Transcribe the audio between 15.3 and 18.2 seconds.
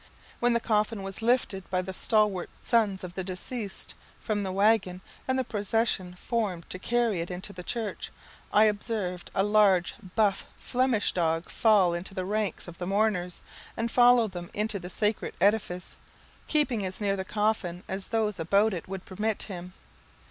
edifice, keeping as near the coffin as